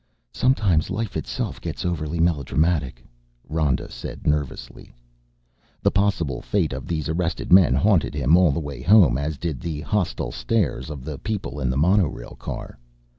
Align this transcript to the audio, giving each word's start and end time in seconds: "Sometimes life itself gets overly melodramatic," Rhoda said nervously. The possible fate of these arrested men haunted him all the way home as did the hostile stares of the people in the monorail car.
"Sometimes 0.33 0.89
life 0.89 1.15
itself 1.15 1.61
gets 1.61 1.85
overly 1.85 2.19
melodramatic," 2.19 3.05
Rhoda 3.47 3.91
said 3.91 4.25
nervously. 4.25 4.95
The 5.83 5.91
possible 5.91 6.41
fate 6.41 6.73
of 6.73 6.87
these 6.87 7.07
arrested 7.07 7.53
men 7.53 7.75
haunted 7.75 8.15
him 8.15 8.35
all 8.35 8.51
the 8.51 8.59
way 8.59 8.81
home 8.81 9.15
as 9.15 9.37
did 9.37 9.61
the 9.61 9.81
hostile 9.81 10.31
stares 10.31 10.89
of 10.89 11.05
the 11.05 11.19
people 11.19 11.59
in 11.59 11.69
the 11.69 11.77
monorail 11.77 12.35
car. 12.39 12.79